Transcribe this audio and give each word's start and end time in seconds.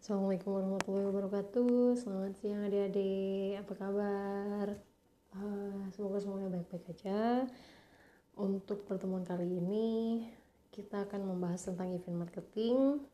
Assalamualaikum 0.00 0.56
warahmatullahi 0.56 1.08
wabarakatuh. 1.12 1.92
Selamat 1.92 2.32
siang 2.40 2.64
adik-adik. 2.64 3.60
Apa 3.60 3.72
kabar? 3.76 4.66
Uh, 5.36 5.84
semoga 5.92 6.16
semuanya 6.16 6.48
baik-baik 6.56 6.88
aja. 6.96 7.44
Untuk 8.32 8.88
pertemuan 8.88 9.28
kali 9.28 9.44
ini 9.44 10.24
Kita 10.72 11.04
akan 11.04 11.28
membahas 11.28 11.68
tentang 11.68 11.92
event 11.92 12.16
marketing. 12.16 13.04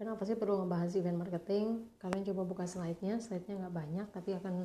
Kenapa 0.00 0.24
sih 0.24 0.40
perlu 0.40 0.64
ngebahas 0.64 0.96
event 0.96 1.20
marketing? 1.20 1.84
Kalian 2.00 2.24
coba 2.24 2.42
buka 2.48 2.64
slide-nya. 2.64 3.20
Slide-nya 3.20 3.60
nggak 3.60 3.76
banyak 3.76 4.08
Tapi 4.08 4.40
akan 4.40 4.64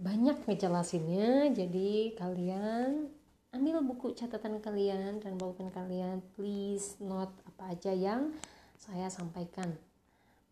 banyak 0.00 0.40
ngejelasinnya. 0.48 1.52
Jadi 1.52 2.16
kalian 2.16 3.12
ambil 3.52 3.84
buku 3.84 4.16
catatan 4.16 4.56
kalian 4.64 5.20
dan 5.20 5.36
bolpen 5.36 5.68
kalian. 5.68 6.24
Please 6.32 6.96
note 6.96 7.36
apa 7.44 7.76
aja 7.76 7.92
yang 7.92 8.32
saya 8.76 9.08
sampaikan 9.08 9.72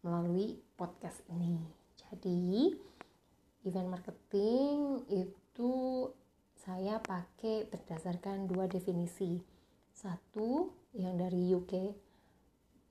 melalui 0.01 0.61
podcast 0.77 1.21
ini. 1.33 1.61
Jadi, 1.97 2.73
event 3.65 3.89
marketing 3.89 5.05
itu 5.13 5.73
saya 6.65 7.01
pakai 7.01 7.69
berdasarkan 7.69 8.49
dua 8.49 8.69
definisi. 8.69 9.41
Satu 9.95 10.73
yang 10.97 11.17
dari 11.21 11.53
UK 11.53 11.73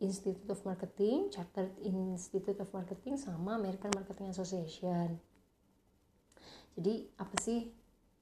Institute 0.03 0.49
of 0.51 0.61
Marketing, 0.67 1.31
Chartered 1.31 1.73
Institute 1.81 2.59
of 2.59 2.69
Marketing 2.75 3.15
sama 3.15 3.55
American 3.55 3.91
Marketing 3.95 4.29
Association. 4.29 5.15
Jadi 6.73 7.05
apa 7.21 7.35
sih 7.39 7.69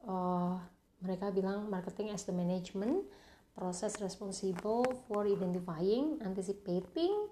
uh, 0.06 0.60
mereka 1.02 1.34
bilang 1.34 1.72
marketing 1.72 2.14
as 2.14 2.28
the 2.28 2.36
management 2.36 3.08
process 3.56 4.00
responsible 4.00 4.86
for 5.08 5.28
identifying, 5.28 6.20
anticipating, 6.24 7.30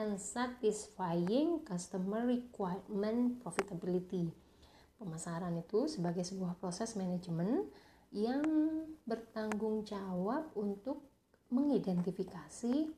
and 0.00 0.16
satisfying 0.16 1.60
customer 1.62 2.24
requirement 2.24 3.38
profitability. 3.44 4.32
Pemasaran 4.96 5.56
itu 5.56 5.88
sebagai 5.88 6.24
sebuah 6.24 6.56
proses 6.60 6.96
manajemen 6.96 7.68
yang 8.12 8.42
bertanggung 9.06 9.86
jawab 9.86 10.50
untuk 10.58 11.04
mengidentifikasi, 11.48 12.90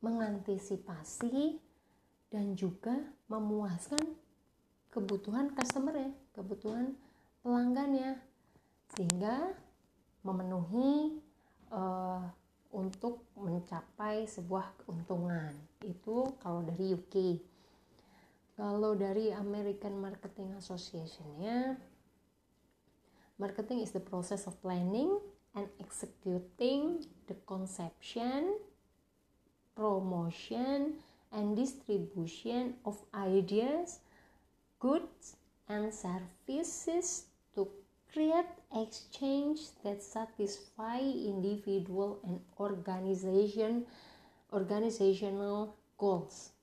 mengantisipasi, 0.00 1.60
dan 2.34 2.58
juga 2.58 2.98
memuaskan 3.30 4.02
kebutuhan 4.90 5.54
customer 5.54 5.94
ya, 5.94 6.10
kebutuhan 6.34 6.98
pelanggannya 7.46 8.18
sehingga 8.94 9.54
memenuhi 10.26 11.22
uh, 11.74 12.22
untuk 12.70 13.26
mencapai 13.34 14.30
sebuah 14.30 14.78
keuntungan. 14.82 15.54
Itu 15.82 16.38
kalau 16.38 16.62
dari 16.62 16.94
UK 16.94 17.42
kalau 18.54 18.94
dari 18.94 19.34
American 19.34 19.98
Marketing 19.98 20.54
Association-nya 20.54 21.74
marketing 23.34 23.82
is 23.82 23.90
the 23.90 23.98
process 23.98 24.46
of 24.46 24.54
planning 24.62 25.18
and 25.58 25.66
executing 25.82 27.02
the 27.26 27.34
conception 27.50 28.62
promotion 29.74 31.02
and 31.34 31.58
distribution 31.58 32.78
of 32.86 32.94
ideas 33.10 33.98
goods 34.78 35.34
and 35.66 35.90
services 35.90 37.26
create 38.14 38.46
exchange 38.70 39.74
that 39.82 39.98
satisfy 39.98 41.02
individual 41.02 42.22
and 42.22 42.38
organization 42.62 43.82
organizational 44.54 45.74
goals. 45.98 46.54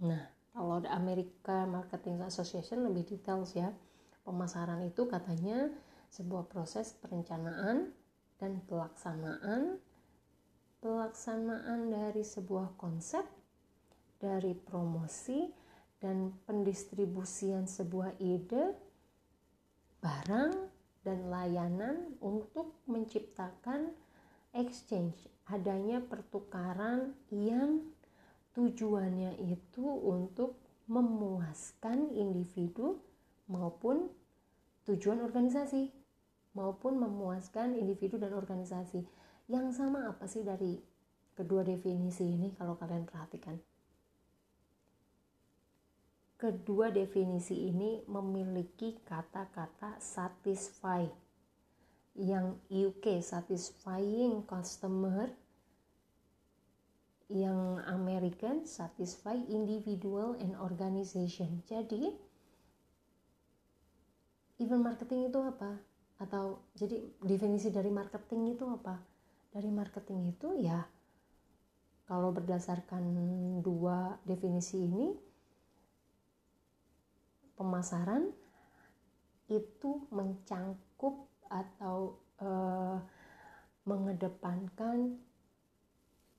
Nah, 0.00 0.32
kalau 0.56 0.80
di 0.80 0.88
Amerika 0.88 1.68
Marketing 1.68 2.24
Association 2.24 2.88
lebih 2.88 3.04
details 3.04 3.52
ya. 3.52 3.68
Pemasaran 4.24 4.80
itu 4.80 5.04
katanya 5.04 5.68
sebuah 6.08 6.48
proses 6.48 6.96
perencanaan 6.96 7.92
dan 8.40 8.64
pelaksanaan 8.64 9.76
pelaksanaan 10.80 11.92
dari 11.92 12.24
sebuah 12.24 12.76
konsep 12.80 13.24
dari 14.16 14.56
promosi 14.56 15.48
dan 16.00 16.32
pendistribusian 16.48 17.68
sebuah 17.68 18.16
ide 18.20 18.72
barang 20.00 20.73
dan 21.04 21.28
layanan 21.28 22.16
untuk 22.24 22.80
menciptakan 22.88 23.92
exchange, 24.56 25.28
adanya 25.46 26.00
pertukaran 26.00 27.12
yang 27.28 27.84
tujuannya 28.56 29.36
itu 29.44 29.84
untuk 29.84 30.56
memuaskan 30.88 32.10
individu 32.16 32.98
maupun 33.46 34.08
tujuan 34.88 35.20
organisasi 35.20 35.92
maupun 36.54 37.02
memuaskan 37.02 37.74
individu 37.76 38.16
dan 38.16 38.32
organisasi. 38.32 39.02
Yang 39.50 39.76
sama 39.76 40.08
apa 40.08 40.24
sih 40.24 40.40
dari 40.40 40.78
kedua 41.34 41.66
definisi 41.66 42.24
ini 42.24 42.54
kalau 42.56 42.78
kalian 42.78 43.04
perhatikan? 43.04 43.58
Kedua 46.34 46.90
definisi 46.90 47.70
ini 47.70 48.02
memiliki 48.10 48.98
kata-kata 49.06 49.96
satisfy 50.02 51.06
yang 52.14 52.58
UK 52.70 53.18
satisfying 53.18 54.46
customer. 54.46 55.30
Yang 57.24 57.80
American 57.88 58.68
satisfy 58.68 59.34
individual 59.48 60.36
and 60.38 60.54
organization. 60.60 61.64
Jadi 61.64 62.12
event 64.60 64.84
marketing 64.84 65.32
itu 65.32 65.40
apa? 65.40 65.72
Atau 66.20 66.62
jadi 66.76 67.00
definisi 67.24 67.72
dari 67.72 67.88
marketing 67.88 68.54
itu 68.54 68.68
apa? 68.68 69.00
Dari 69.50 69.72
marketing 69.72 70.36
itu 70.36 70.52
ya 70.60 70.84
kalau 72.04 72.30
berdasarkan 72.30 73.02
dua 73.64 74.20
definisi 74.28 74.84
ini 74.84 75.16
pemasaran 77.54 78.30
itu 79.48 80.08
mencangkup 80.10 81.28
atau 81.48 82.18
uh, 82.40 82.98
mengedepankan 83.84 85.20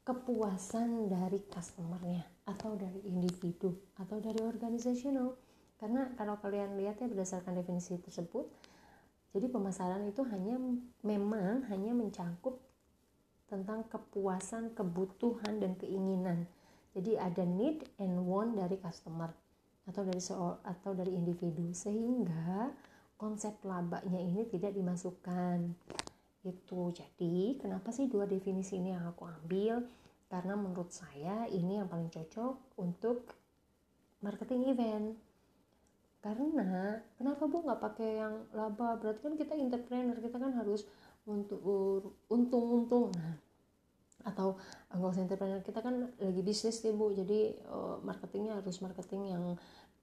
kepuasan 0.06 1.10
dari 1.10 1.42
customernya 1.50 2.26
atau 2.46 2.78
dari 2.78 3.06
individu 3.10 3.74
atau 3.98 4.22
dari 4.22 4.42
organisasional 4.42 5.34
karena 5.82 6.14
kalau 6.18 6.38
kalian 6.42 6.78
lihat 6.78 7.02
ya 7.02 7.10
berdasarkan 7.10 7.58
definisi 7.58 7.98
tersebut 7.98 8.46
jadi 9.36 9.52
pemasaran 9.52 10.08
itu 10.08 10.24
hanya 10.32 10.56
memang 11.04 11.68
hanya 11.68 11.92
mencangkup 11.92 12.56
tentang 13.52 13.84
kepuasan 13.92 14.72
kebutuhan 14.72 15.60
dan 15.60 15.76
keinginan. 15.76 16.48
Jadi 16.96 17.20
ada 17.20 17.44
need 17.44 17.84
and 18.00 18.24
want 18.24 18.56
dari 18.56 18.80
customer 18.80 19.36
atau 19.86 20.02
dari 20.02 20.22
atau 20.66 20.92
dari 20.94 21.12
individu. 21.14 21.72
Sehingga 21.72 22.74
konsep 23.16 23.62
labanya 23.64 24.20
ini 24.20 24.46
tidak 24.50 24.74
dimasukkan. 24.74 25.72
Itu 26.46 26.94
jadi 26.94 27.58
kenapa 27.58 27.90
sih 27.90 28.06
dua 28.06 28.30
definisi 28.30 28.78
ini 28.78 28.94
yang 28.94 29.10
aku 29.10 29.26
ambil? 29.26 29.86
Karena 30.30 30.58
menurut 30.58 30.90
saya 30.90 31.46
ini 31.50 31.78
yang 31.82 31.90
paling 31.90 32.10
cocok 32.10 32.78
untuk 32.82 33.26
marketing 34.22 34.74
event. 34.74 35.08
Karena 36.22 36.98
kenapa 37.22 37.46
bu 37.46 37.62
nggak 37.62 37.82
pakai 37.82 38.10
yang 38.18 38.34
laba? 38.58 38.98
Berarti 38.98 39.22
kan 39.22 39.34
kita 39.38 39.54
entrepreneur 39.54 40.18
kita 40.18 40.38
kan 40.42 40.58
harus 40.58 40.90
untuk 41.26 41.62
untung-untung. 42.30 43.14
Nah 43.14 43.46
atau 44.26 44.58
nggak 44.90 45.22
entrepreneur 45.22 45.62
kita 45.62 45.80
kan 45.86 46.10
lagi 46.18 46.42
bisnis 46.42 46.82
nih 46.82 46.98
bu. 46.98 47.14
Jadi 47.14 47.40
uh, 47.70 48.02
marketingnya 48.02 48.58
harus 48.58 48.82
marketing 48.82 49.30
yang 49.30 49.46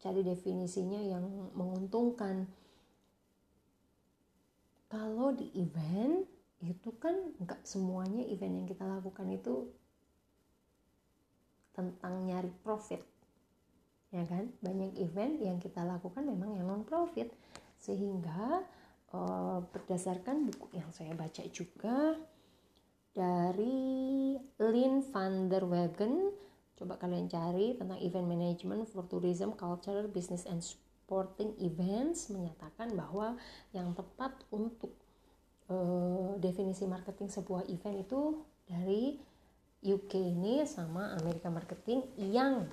cari 0.02 0.26
definisinya 0.26 0.98
yang 0.98 1.24
menguntungkan. 1.54 2.50
Kalau 4.90 5.32
di 5.32 5.48
event 5.56 6.26
itu 6.60 6.90
kan 6.98 7.14
nggak 7.38 7.64
semuanya 7.64 8.26
event 8.28 8.60
yang 8.60 8.66
kita 8.68 8.84
lakukan 8.84 9.30
itu 9.30 9.70
tentang 11.72 12.28
nyari 12.28 12.50
profit. 12.60 13.00
Ya 14.12 14.26
kan? 14.28 14.52
Banyak 14.60 14.98
event 15.00 15.40
yang 15.40 15.56
kita 15.56 15.86
lakukan 15.86 16.26
memang 16.26 16.58
yang 16.58 16.68
non 16.68 16.84
profit 16.84 17.32
sehingga 17.80 18.66
uh, 19.14 19.58
berdasarkan 19.72 20.50
buku 20.50 20.76
yang 20.76 20.90
saya 20.92 21.16
baca 21.16 21.42
juga 21.48 22.14
dari 23.12 24.36
Lin 24.60 25.04
van 25.08 25.48
der 25.48 25.64
Wagen 25.64 26.32
coba 26.76 26.98
kalian 26.98 27.28
cari 27.28 27.76
tentang 27.76 28.00
event 28.00 28.26
management 28.26 28.88
for 28.88 29.04
tourism 29.06 29.54
culture 29.54 30.08
business 30.08 30.48
and 30.48 30.64
sporting 30.64 31.52
events 31.60 32.32
menyatakan 32.32 32.90
bahwa 32.96 33.36
yang 33.76 33.92
tepat 33.92 34.32
untuk 34.48 34.96
uh, 35.68 36.34
definisi 36.40 36.88
marketing 36.88 37.28
sebuah 37.28 37.68
event 37.68 38.02
itu 38.02 38.40
dari 38.64 39.20
UK 39.82 40.14
ini 40.14 40.62
sama 40.62 41.18
Amerika 41.18 41.50
Marketing 41.50 42.06
yang 42.14 42.70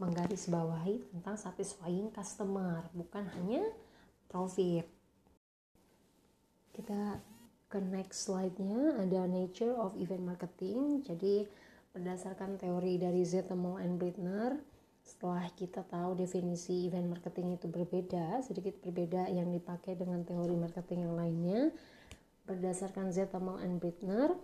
menggarisbawahi 0.00 1.04
tentang 1.12 1.36
satisfying 1.36 2.08
customer 2.08 2.88
bukan 2.96 3.28
hanya 3.36 3.64
profit. 4.28 4.88
Kita 6.72 7.20
ke 7.68 7.78
next 7.80 8.28
slide-nya 8.28 9.04
ada 9.04 9.28
nature 9.28 9.76
of 9.76 9.96
event 10.00 10.24
marketing. 10.24 11.04
Jadi 11.04 11.44
berdasarkan 11.96 12.60
teori 12.60 13.00
dari 13.00 13.24
Zettemo 13.24 13.80
and 13.80 13.96
Britner 13.96 14.60
setelah 15.00 15.48
kita 15.56 15.80
tahu 15.88 16.12
definisi 16.12 16.84
event 16.84 17.08
marketing 17.08 17.56
itu 17.56 17.72
berbeda 17.72 18.44
sedikit 18.44 18.76
berbeda 18.84 19.32
yang 19.32 19.48
dipakai 19.48 19.96
dengan 19.96 20.20
teori 20.20 20.52
marketing 20.52 21.08
yang 21.08 21.16
lainnya 21.16 21.72
berdasarkan 22.44 23.16
Zettemo 23.16 23.56
and 23.56 23.80
Britner 23.80 24.36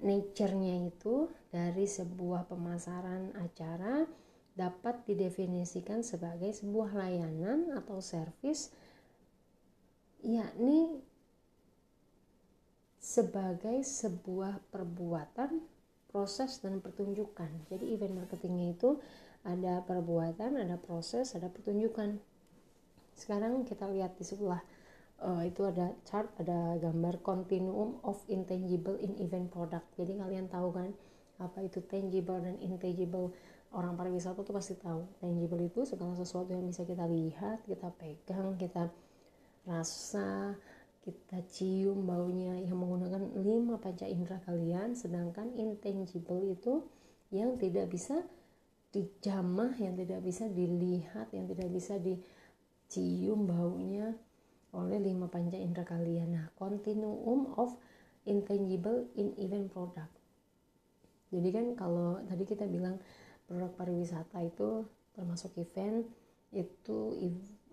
nature-nya 0.00 0.88
itu 0.88 1.28
dari 1.52 1.84
sebuah 1.84 2.48
pemasaran 2.48 3.36
acara 3.36 4.08
dapat 4.56 5.04
didefinisikan 5.04 6.00
sebagai 6.00 6.48
sebuah 6.56 6.96
layanan 6.96 7.76
atau 7.76 8.00
service 8.00 8.72
yakni 10.24 11.00
sebagai 13.00 13.80
sebuah 13.80 14.60
perbuatan, 14.68 15.64
proses 16.10 16.58
dan 16.58 16.82
pertunjukan. 16.82 17.48
Jadi 17.70 17.94
event 17.94 18.26
marketingnya 18.26 18.74
itu 18.74 18.98
ada 19.46 19.80
perbuatan, 19.86 20.58
ada 20.58 20.76
proses, 20.76 21.32
ada 21.38 21.46
pertunjukan. 21.48 22.18
Sekarang 23.14 23.62
kita 23.64 23.88
lihat 23.88 24.18
di 24.18 24.26
sebelah 24.26 24.60
uh, 25.24 25.42
itu 25.44 25.62
ada 25.64 25.92
chart 26.08 26.28
ada 26.40 26.76
gambar 26.80 27.20
continuum 27.20 28.00
of 28.04 28.20
intangible 28.32 28.96
in 28.98 29.12
event 29.20 29.52
product 29.52 29.86
jadi 29.96 30.16
kalian 30.16 30.48
tahu 30.48 30.72
kan 30.72 30.90
apa 31.40 31.64
itu 31.64 31.80
tangible 31.88 32.40
dan 32.40 32.56
intangible 32.60 33.32
orang 33.72 33.96
pariwisata 33.96 34.44
tuh 34.44 34.52
pasti 34.52 34.76
tahu 34.76 35.06
tangible 35.22 35.60
itu 35.62 35.88
segala 35.88 36.12
sesuatu 36.16 36.52
yang 36.52 36.64
bisa 36.68 36.84
kita 36.84 37.04
lihat 37.08 37.64
kita 37.64 37.88
pegang 37.96 38.56
kita 38.60 38.92
rasa 39.64 40.56
kita 41.00 41.40
cium 41.48 42.04
baunya 42.04 42.60
yang 42.60 42.76
menggunakan 42.76 43.32
lima 43.40 43.80
panca 43.80 44.04
indera 44.04 44.36
kalian 44.44 44.92
sedangkan 44.92 45.56
intangible 45.56 46.44
itu 46.44 46.84
yang 47.32 47.56
tidak 47.56 47.88
bisa 47.88 48.20
dijamah 48.92 49.72
yang 49.80 49.96
tidak 49.96 50.20
bisa 50.20 50.44
dilihat 50.50 51.32
yang 51.32 51.48
tidak 51.48 51.72
bisa 51.72 51.96
dicium 51.96 53.48
baunya 53.48 54.12
oleh 54.70 54.98
lima 55.02 55.26
panca 55.26 55.58
indera 55.58 55.82
kalian. 55.82 56.28
Nah, 56.30 56.46
continuum 56.54 57.50
of 57.58 57.74
intangible 58.26 59.10
in 59.18 59.34
event 59.38 59.70
product. 59.70 60.12
Jadi 61.30 61.48
kan 61.54 61.66
kalau 61.78 62.18
tadi 62.26 62.42
kita 62.46 62.66
bilang 62.66 62.98
produk 63.46 63.70
pariwisata 63.74 64.42
itu 64.42 64.86
termasuk 65.14 65.54
event 65.58 66.06
itu 66.50 66.98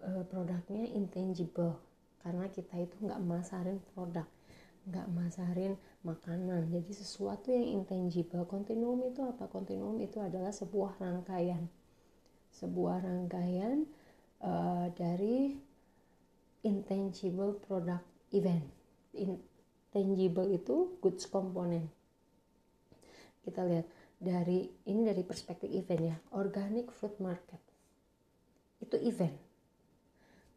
uh, 0.06 0.25
produknya 0.29 0.85
intangible 0.94 1.77
karena 2.27 2.51
kita 2.51 2.75
itu 2.75 3.07
nggak 3.07 3.24
masarin 3.24 3.79
produk 3.95 4.27
nggak 4.88 5.07
masarin 5.12 5.75
makanan. 6.07 6.71
Jadi 6.71 6.91
sesuatu 6.95 7.51
yang 7.51 7.83
intangible 7.83 8.47
continuum 8.47 9.03
itu 9.03 9.19
apa? 9.19 9.51
Continuum 9.51 10.00
itu 10.00 10.24
adalah 10.24 10.56
sebuah 10.56 10.95
rangkaian. 11.03 11.68
Sebuah 12.56 13.03
rangkaian 13.03 13.83
uh, 14.39 14.88
dari 14.95 15.59
intangible 16.63 17.59
product 17.59 18.07
event. 18.31 18.63
Intangible 19.12 20.56
itu 20.56 20.95
goods 21.03 21.27
component. 21.27 21.91
Kita 23.44 23.68
lihat 23.68 23.88
dari 24.18 24.71
ini 24.88 25.03
dari 25.03 25.24
perspektif 25.27 25.68
event 25.68 26.15
ya. 26.15 26.18
Organic 26.31 26.95
fruit 26.95 27.19
market. 27.19 27.59
Itu 28.79 28.95
event. 29.03 29.35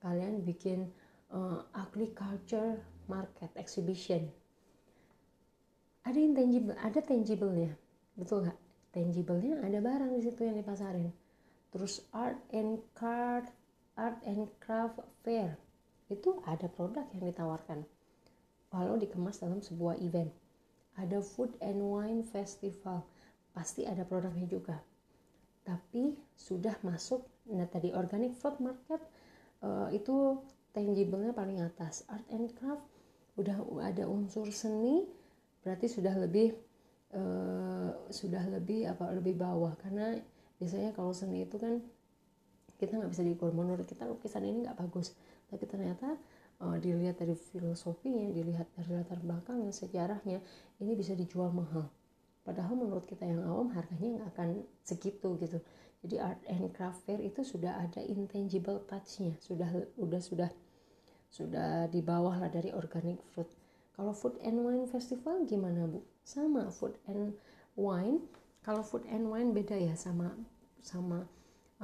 Kalian 0.01 0.47
bikin 0.47 0.87
uh, 1.35 1.63
agriculture 1.75 2.79
market 3.07 3.51
exhibition. 3.59 4.31
Ada 6.07 6.19
intangible 6.19 6.75
ada 6.79 7.01
tangible-nya. 7.03 7.75
Betul 8.17 8.47
nggak? 8.47 8.59
Tangible-nya 8.91 9.63
ada 9.63 9.79
barang 9.79 10.11
di 10.17 10.23
situ 10.23 10.41
yang 10.43 10.59
dipasarin. 10.59 11.11
Terus 11.71 12.03
art 12.11 12.39
and 12.51 12.83
craft 12.97 13.55
art 13.95 14.19
and 14.27 14.51
craft 14.59 14.99
fair. 15.23 15.55
Itu 16.11 16.43
ada 16.43 16.67
produk 16.67 17.07
yang 17.15 17.31
ditawarkan. 17.31 17.87
Walau 18.75 18.99
dikemas 18.99 19.39
dalam 19.39 19.63
sebuah 19.63 19.99
event. 20.03 20.31
Ada 20.99 21.23
food 21.23 21.55
and 21.63 21.79
wine 21.79 22.23
festival. 22.27 23.07
Pasti 23.55 23.87
ada 23.87 24.03
produknya 24.03 24.47
juga. 24.47 24.79
Tapi 25.63 26.19
sudah 26.35 26.75
masuk 26.83 27.23
nah 27.51 27.67
tadi 27.67 27.91
organic 27.91 28.39
food 28.39 28.63
market 28.63 29.03
uh, 29.63 29.91
itu 29.91 30.39
tangible-nya 30.71 31.33
paling 31.35 31.63
atas. 31.63 32.07
Art 32.11 32.27
and 32.31 32.51
craft 32.55 32.85
udah 33.39 33.57
ada 33.81 34.05
unsur 34.11 34.51
seni 34.53 35.07
berarti 35.61 35.87
sudah 35.89 36.17
lebih 36.17 36.57
uh, 37.15 37.93
sudah 38.11 38.45
lebih 38.51 38.91
apa 38.91 39.11
lebih 39.15 39.39
bawah. 39.39 39.75
Karena 39.79 40.17
biasanya 40.59 40.95
kalau 40.97 41.15
seni 41.15 41.47
itu 41.47 41.57
kan 41.57 41.81
kita 42.81 42.97
nggak 42.97 43.13
bisa 43.13 43.23
diukur. 43.27 43.53
Menurut 43.53 43.85
kita 43.85 44.09
lukisan 44.09 44.47
ini 44.47 44.67
nggak 44.67 44.79
bagus. 44.79 45.13
Tapi 45.51 45.65
ternyata 45.67 46.17
uh, 46.63 46.77
dilihat 46.79 47.19
dari 47.19 47.35
filosofinya 47.35 48.31
dilihat 48.31 48.71
dari 48.77 48.91
latar 48.95 49.19
belakangnya 49.21 49.73
sejarahnya 49.73 50.39
ini 50.81 50.93
bisa 50.95 51.17
dijual 51.17 51.51
mahal. 51.51 51.89
Padahal 52.41 52.73
menurut 52.73 53.05
kita 53.05 53.29
yang 53.29 53.45
awam 53.45 53.69
harganya 53.77 54.21
nggak 54.21 54.29
akan 54.33 54.49
segitu 54.81 55.37
gitu. 55.45 55.59
Jadi 56.01 56.17
art 56.17 56.41
and 56.49 56.73
craft 56.73 57.05
fair 57.05 57.21
itu 57.21 57.45
sudah 57.45 57.77
ada 57.77 58.01
intangible 58.01 58.81
touchnya. 58.89 59.37
Sudah 59.45 59.69
udah 60.01 60.21
sudah 60.21 60.49
sudah 61.31 61.87
di 61.87 62.03
bawah 62.03 62.37
lah 62.43 62.51
dari 62.51 62.75
organic 62.75 63.23
fruit 63.31 63.49
kalau 64.01 64.17
food 64.17 64.41
and 64.41 64.65
wine 64.65 64.89
festival 64.89 65.45
gimana 65.45 65.85
bu? 65.85 66.01
Sama 66.25 66.73
food 66.73 66.97
and 67.05 67.37
wine. 67.77 68.25
Kalau 68.65 68.81
food 68.81 69.05
and 69.05 69.29
wine 69.29 69.53
beda 69.53 69.77
ya 69.77 69.93
sama 69.93 70.41
sama 70.81 71.29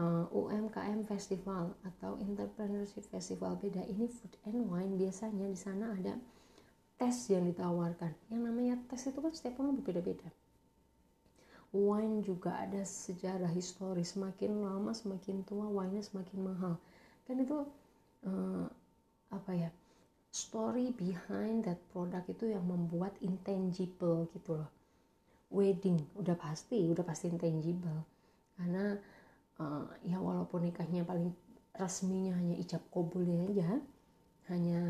uh, 0.00 0.24
UMKM 0.32 1.04
Festival 1.04 1.76
atau 1.84 2.16
Entrepreneurship 2.16 3.04
Festival 3.12 3.60
beda. 3.60 3.84
Ini 3.84 4.08
food 4.08 4.32
and 4.48 4.64
wine 4.64 4.96
biasanya 4.96 5.44
di 5.44 5.60
sana 5.60 5.92
ada 5.92 6.16
tes 6.96 7.16
yang 7.28 7.44
ditawarkan. 7.52 8.16
Yang 8.32 8.40
namanya 8.40 8.80
tes 8.88 9.04
itu 9.12 9.20
kan 9.20 9.32
setiap 9.36 9.60
orang 9.60 9.76
berbeda-beda. 9.76 10.32
Wine 11.76 12.24
juga 12.24 12.56
ada 12.64 12.80
sejarah 12.80 13.52
historis. 13.52 14.16
Semakin 14.16 14.64
lama 14.64 14.96
semakin 14.96 15.44
tua 15.44 15.68
wine 15.68 16.00
semakin 16.00 16.38
mahal. 16.40 16.80
Kan 17.28 17.44
itu 17.44 17.68
uh, 18.24 18.72
apa 19.36 19.52
ya 19.52 19.70
story 20.36 20.92
behind 20.92 21.64
that 21.64 21.80
product 21.88 22.28
itu 22.28 22.52
yang 22.52 22.68
membuat 22.68 23.16
intangible 23.24 24.28
gitu 24.36 24.60
loh. 24.60 24.70
Wedding 25.48 25.96
udah 26.12 26.36
pasti 26.36 26.92
udah 26.92 27.00
pasti 27.00 27.32
intangible. 27.32 28.04
Karena 28.52 29.00
uh, 29.56 29.88
ya 30.04 30.20
walaupun 30.20 30.68
nikahnya 30.68 31.08
paling 31.08 31.32
resminya 31.72 32.36
hanya 32.36 32.56
ijab 32.60 32.84
kabulnya 32.92 33.48
aja 33.52 33.68
hanya 34.48 34.80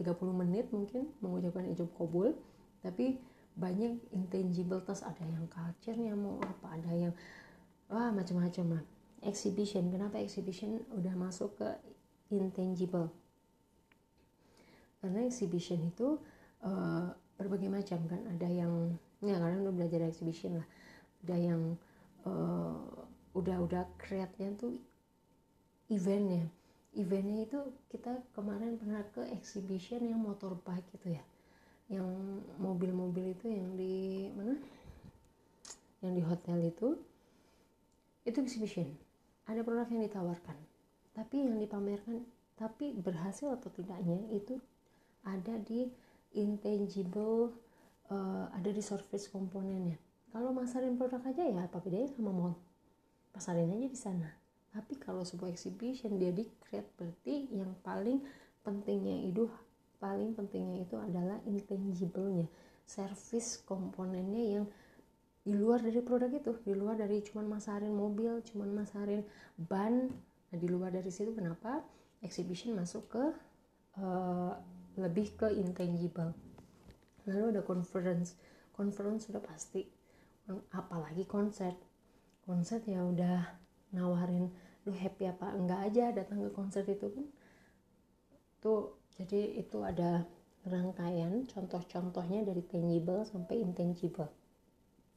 30 0.00 0.16
menit 0.32 0.72
mungkin 0.72 1.12
mengucapkan 1.20 1.68
ijab 1.68 1.92
kabul 1.92 2.32
tapi 2.80 3.20
banyak 3.54 4.00
intangible 4.10 4.80
tas 4.82 5.04
ada 5.06 5.22
yang 5.22 5.46
culture-nya 5.46 6.16
mau 6.16 6.40
apa 6.42 6.74
ada 6.74 6.92
yang 6.92 7.14
wah 7.88 8.12
macam-macam 8.12 8.80
lah. 8.80 8.84
Exhibition 9.24 9.88
kenapa 9.88 10.20
exhibition 10.20 10.84
udah 10.92 11.16
masuk 11.16 11.56
ke 11.56 11.68
intangible 12.28 13.08
karena 15.04 15.28
exhibition 15.28 15.84
itu 15.84 16.16
uh, 16.64 17.12
berbagai 17.36 17.68
macam 17.68 18.00
kan. 18.08 18.24
Ada 18.24 18.48
yang 18.48 18.96
ya 19.20 19.36
kalian 19.36 19.68
udah 19.68 19.74
belajar 19.76 20.00
exhibition 20.00 20.56
lah. 20.56 20.68
Ada 21.20 21.36
yang 21.36 21.76
uh, 22.24 23.04
udah 23.36 23.60
udah 23.60 23.84
create-nya 24.00 24.56
tuh 24.56 24.80
eventnya. 25.92 26.48
Eventnya 26.96 27.44
itu 27.44 27.60
kita 27.92 28.16
kemarin 28.32 28.80
pernah 28.80 29.04
ke 29.12 29.28
exhibition 29.36 30.08
yang 30.08 30.24
motorbike 30.24 30.88
gitu 30.96 31.20
ya. 31.20 31.24
Yang 31.92 32.08
mobil-mobil 32.56 33.36
itu 33.36 33.52
yang 33.52 33.76
di 33.76 34.32
mana? 34.32 34.56
Yang 36.00 36.12
di 36.16 36.22
hotel 36.24 36.58
itu. 36.64 36.88
Itu 38.24 38.40
exhibition. 38.40 38.88
Ada 39.44 39.60
produk 39.60 39.84
yang 39.92 40.08
ditawarkan. 40.08 40.56
Tapi 41.12 41.44
yang 41.44 41.60
dipamerkan 41.60 42.24
tapi 42.56 42.94
berhasil 42.94 43.50
atau 43.50 43.68
tidaknya 43.68 44.14
itu 44.30 44.62
ada 45.24 45.56
di 45.60 45.88
intangible 46.36 47.54
uh, 48.10 48.46
ada 48.52 48.70
di 48.70 48.82
surface 48.82 49.30
komponennya. 49.30 49.96
Kalau 50.34 50.50
masarin 50.50 50.98
produk 50.98 51.22
aja 51.22 51.46
ya 51.46 51.62
apa 51.64 51.78
bedanya 51.78 52.10
sama 52.10 52.34
mall? 52.34 52.54
Pasarin 53.30 53.70
aja 53.70 53.86
di 53.86 53.98
sana. 53.98 54.28
Tapi 54.74 54.98
kalau 54.98 55.22
sebuah 55.22 55.54
exhibition 55.54 56.18
dia 56.18 56.34
di 56.34 56.42
create 56.58 56.90
berarti 56.98 57.54
yang 57.54 57.70
paling 57.86 58.18
pentingnya 58.66 59.30
itu 59.30 59.46
paling 60.02 60.34
pentingnya 60.34 60.82
itu 60.82 60.98
adalah 60.98 61.38
intangible-nya. 61.46 62.50
Service 62.84 63.62
komponennya 63.62 64.58
yang 64.58 64.66
di 65.46 65.54
luar 65.54 65.78
dari 65.78 66.02
produk 66.02 66.28
itu. 66.34 66.52
Di 66.66 66.74
luar 66.74 66.98
dari 66.98 67.22
cuman 67.22 67.46
masarin 67.46 67.94
mobil 67.94 68.42
cuman 68.42 68.74
masarin 68.74 69.22
ban. 69.54 70.10
Nah 70.50 70.58
di 70.58 70.66
luar 70.66 70.90
dari 70.90 71.14
situ 71.14 71.30
kenapa 71.30 71.78
exhibition 72.18 72.74
masuk 72.74 73.06
ke 73.06 73.24
uh, 74.02 74.58
lebih 74.98 75.34
ke 75.34 75.50
intangible. 75.54 76.34
Lalu 77.26 77.56
ada 77.56 77.62
conference. 77.64 78.38
Conference 78.74 79.30
sudah 79.30 79.42
pasti. 79.42 79.84
Apalagi 80.74 81.24
konser. 81.24 81.74
Konser 82.44 82.84
ya 82.84 83.00
udah 83.00 83.40
nawarin 83.94 84.50
lu 84.84 84.92
happy 84.92 85.24
apa 85.32 85.56
enggak 85.56 85.80
aja 85.88 86.12
datang 86.12 86.44
ke 86.44 86.50
konser 86.52 86.84
itu 86.84 87.08
kan 87.08 87.24
tuh 88.60 89.00
jadi 89.16 89.64
itu 89.64 89.80
ada 89.80 90.28
rangkaian 90.68 91.44
contoh-contohnya 91.48 92.44
dari 92.44 92.64
tangible 92.64 93.24
sampai 93.28 93.60
intangible. 93.60 94.28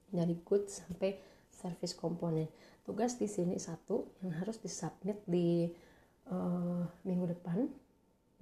Dari 0.08 0.40
goods 0.44 0.84
sampai 0.84 1.20
service 1.52 1.96
komponen. 1.96 2.48
Tugas 2.84 3.20
di 3.20 3.28
sini 3.28 3.60
satu 3.60 4.08
yang 4.24 4.40
harus 4.40 4.60
disubmit 4.60 5.20
di 5.28 5.68
uh, 6.32 6.84
minggu 7.04 7.28
depan 7.36 7.68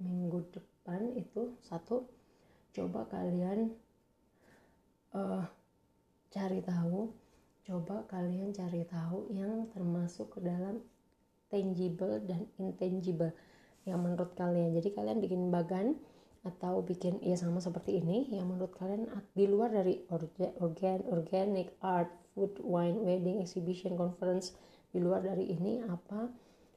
minggu 0.00 0.44
depan 0.52 1.16
itu 1.16 1.56
satu 1.64 2.04
coba 2.76 3.08
kalian 3.08 3.72
uh, 5.16 5.44
cari 6.28 6.60
tahu 6.60 7.08
coba 7.66 8.06
kalian 8.06 8.54
cari 8.54 8.86
tahu 8.86 9.32
yang 9.34 9.66
termasuk 9.74 10.38
ke 10.38 10.40
dalam 10.44 10.78
tangible 11.50 12.22
dan 12.22 12.46
intangible 12.58 13.34
yang 13.86 14.02
menurut 14.02 14.34
kalian. 14.34 14.74
Jadi 14.74 14.94
kalian 14.94 15.18
bikin 15.22 15.50
bagan 15.50 15.98
atau 16.46 16.78
bikin 16.78 17.18
ya 17.26 17.34
sama 17.34 17.58
seperti 17.58 17.98
ini 17.98 18.30
yang 18.30 18.46
menurut 18.46 18.70
kalian 18.78 19.10
di 19.34 19.50
luar 19.50 19.74
dari 19.74 20.06
organ 20.62 21.02
organic 21.10 21.74
art 21.82 22.06
food 22.38 22.54
wine 22.62 23.02
wedding 23.02 23.42
exhibition 23.42 23.98
conference 23.98 24.54
di 24.94 25.02
luar 25.02 25.26
dari 25.26 25.50
ini 25.50 25.82
apa 25.82 26.30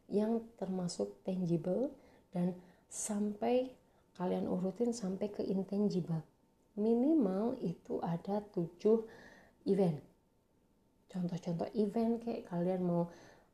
yang 0.10 0.42
termasuk 0.58 1.22
tangible 1.22 1.94
dan 2.34 2.58
sampai 2.90 3.70
kalian 4.18 4.50
urutin 4.50 4.92
sampai 4.92 5.32
ke 5.32 5.46
intangible. 5.46 6.20
Minimal 6.76 7.56
itu 7.64 8.02
ada 8.04 8.44
tujuh 8.52 9.06
event. 9.70 10.02
Contoh-contoh 11.10 11.70
event 11.78 12.22
kayak 12.22 12.50
kalian 12.50 12.82
mau 12.84 13.08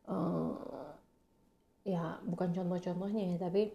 uh, 0.10 0.90
ya 1.86 2.18
bukan 2.26 2.50
contoh-contohnya 2.56 3.36
ya 3.36 3.38
tapi 3.38 3.70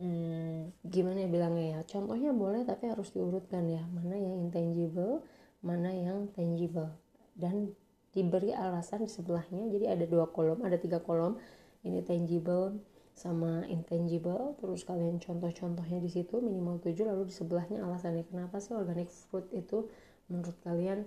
hmm, 0.00 0.72
gimana 0.88 1.18
ya 1.26 1.28
bilangnya 1.28 1.66
ya? 1.76 1.80
Contohnya 1.84 2.30
boleh 2.32 2.64
tapi 2.64 2.88
harus 2.88 3.12
diurutkan 3.12 3.68
ya. 3.68 3.84
Mana 3.90 4.16
yang 4.16 4.48
intangible 4.48 5.22
mana 5.62 5.94
yang 5.94 6.28
tangible. 6.34 6.90
Dan 7.32 7.72
diberi 8.12 8.52
alasan 8.52 9.06
di 9.06 9.10
sebelahnya. 9.10 9.72
Jadi 9.72 9.86
ada 9.88 10.04
dua 10.04 10.28
kolom 10.28 10.60
ada 10.66 10.76
tiga 10.76 11.00
kolom 11.00 11.38
ini 11.82 12.00
tangible 12.02 12.78
sama 13.12 13.66
intangible. 13.68 14.56
Terus 14.58 14.82
kalian 14.86 15.18
contoh-contohnya 15.20 15.98
di 16.02 16.10
situ 16.10 16.40
minimal 16.40 16.80
tujuh 16.82 17.04
lalu 17.06 17.28
di 17.30 17.34
sebelahnya 17.34 17.82
alasannya 17.84 18.24
kenapa 18.26 18.58
sih 18.58 18.74
organic 18.74 19.10
fruit 19.10 19.46
itu 19.52 19.86
menurut 20.30 20.56
kalian 20.64 21.04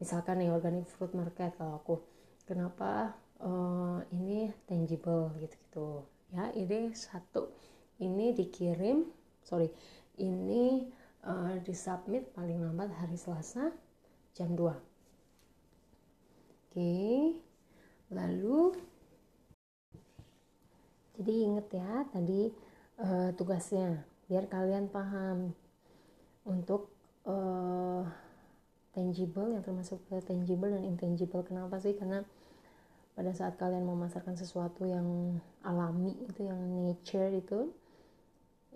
misalkan 0.00 0.42
nih 0.42 0.50
organic 0.50 0.86
fruit 0.88 1.12
market 1.14 1.54
kalau 1.56 1.78
aku 1.78 1.94
kenapa 2.48 3.14
uh, 3.40 4.00
ini 4.12 4.50
tangible 4.66 5.32
gitu-gitu. 5.38 6.04
Ya 6.32 6.52
ini 6.52 6.92
satu 6.92 7.48
ini 7.98 8.36
dikirim 8.36 9.08
sorry 9.42 9.72
ini 10.20 10.86
uh, 11.24 11.56
disubmit 11.62 12.30
paling 12.34 12.60
lambat 12.62 12.92
hari 12.94 13.16
Selasa 13.18 13.72
jam 14.36 14.54
2 14.54 14.70
oke 16.68 16.94
lalu 18.12 18.76
jadi 21.18 21.32
inget 21.50 21.66
ya 21.74 22.06
tadi 22.14 22.54
uh, 23.02 23.34
tugasnya 23.34 24.06
biar 24.30 24.46
kalian 24.46 24.86
paham. 24.86 25.52
Untuk 26.48 26.88
uh, 27.28 28.08
tangible 28.96 29.52
yang 29.52 29.60
termasuk 29.60 30.00
ke 30.08 30.16
tangible 30.24 30.72
dan 30.72 30.84
intangible 30.86 31.44
kenapa 31.44 31.76
sih? 31.76 31.92
Karena 31.92 32.24
pada 33.12 33.34
saat 33.34 33.58
kalian 33.58 33.82
memasarkan 33.84 34.38
sesuatu 34.38 34.86
yang 34.86 35.36
alami 35.66 36.14
itu 36.22 36.46
yang 36.46 36.60
nature 36.78 37.34
itu 37.34 37.74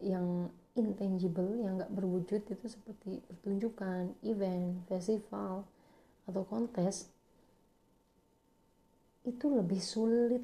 yang 0.02 0.50
intangible 0.74 1.46
yang 1.62 1.78
nggak 1.78 1.94
berwujud 1.94 2.42
itu 2.42 2.66
seperti 2.66 3.22
pertunjukan, 3.22 4.18
event, 4.26 4.82
festival 4.90 5.62
atau 6.26 6.42
kontes 6.42 7.06
itu 9.22 9.46
lebih 9.46 9.78
sulit 9.78 10.42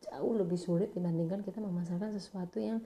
jauh 0.00 0.32
lebih 0.36 0.56
sulit 0.56 0.92
dibandingkan 0.96 1.44
kita 1.44 1.60
memasarkan 1.60 2.12
sesuatu 2.16 2.56
yang 2.60 2.80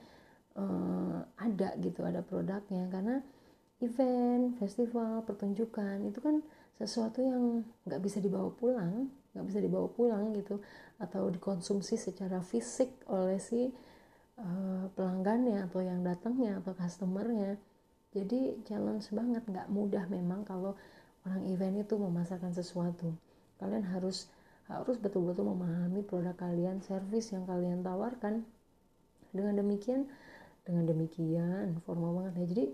uh, 0.59 1.23
ada 1.39 1.75
gitu 1.79 2.03
ada 2.03 2.19
produknya. 2.23 2.87
Karena 2.91 3.23
event, 3.79 4.55
festival, 4.59 5.23
pertunjukan 5.23 6.03
itu 6.07 6.19
kan 6.19 6.43
sesuatu 6.75 7.23
yang 7.23 7.63
nggak 7.87 8.01
bisa 8.03 8.19
dibawa 8.19 8.51
pulang 8.51 9.07
nggak 9.35 9.45
bisa 9.51 9.59
dibawa 9.59 9.87
pulang 9.91 10.31
gitu 10.31 10.63
atau 10.95 11.27
dikonsumsi 11.27 11.99
secara 11.99 12.39
fisik 12.39 13.03
oleh 13.11 13.35
si 13.35 13.67
uh, 14.39 14.87
pelanggannya 14.95 15.67
atau 15.67 15.83
yang 15.83 15.99
datangnya 16.07 16.63
atau 16.63 16.71
customernya. 16.71 17.59
Jadi 18.15 18.63
challenge 18.63 19.11
banget 19.11 19.43
nggak 19.43 19.67
mudah 19.67 20.07
memang 20.07 20.47
kalau 20.47 20.79
orang 21.27 21.43
event 21.51 21.83
itu 21.83 21.99
memasarkan 21.99 22.55
sesuatu. 22.55 23.11
Kalian 23.59 23.83
harus 23.91 24.31
harus 24.65 24.97
betul-betul 24.97 25.45
memahami 25.45 26.01
produk 26.01 26.33
kalian 26.33 26.81
service 26.81 27.33
yang 27.33 27.45
kalian 27.45 27.85
tawarkan. 27.85 28.45
Dengan 29.35 29.59
demikian 29.59 30.07
dengan 30.65 30.89
demikian 30.89 31.77
formal 31.85 32.17
banget 32.17 32.33
ya. 32.41 32.45
Jadi 32.55 32.65